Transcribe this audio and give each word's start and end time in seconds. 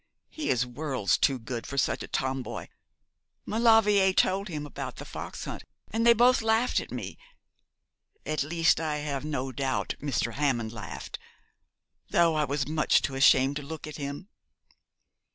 He 0.31 0.49
is 0.49 0.65
worlds 0.65 1.15
too 1.15 1.37
good 1.37 1.67
for 1.67 1.77
such 1.77 2.01
a 2.01 2.07
Tomboy. 2.07 2.69
Maulevrier 3.45 4.13
told 4.13 4.47
him 4.47 4.65
about 4.65 4.95
the 4.95 5.05
fox 5.05 5.45
hunt, 5.45 5.63
and 5.91 6.07
they 6.07 6.13
both 6.13 6.41
laughed 6.41 6.79
at 6.79 6.89
me 6.91 7.19
at 8.25 8.41
least 8.41 8.79
I 8.79 8.95
have 8.95 9.23
no 9.23 9.51
doubt 9.51 9.93
Mr. 10.01 10.33
Hammond 10.33 10.73
laughed, 10.73 11.19
though 12.09 12.33
I 12.33 12.45
was 12.45 12.65
too 12.65 12.73
much 12.73 13.07
ashamed 13.11 13.57
to 13.57 13.61
look 13.61 13.85
at 13.85 13.97
him.' 13.97 14.27